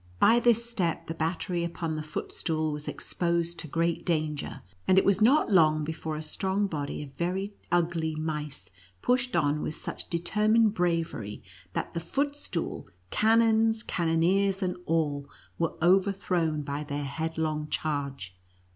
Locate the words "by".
0.17-0.39, 16.63-16.83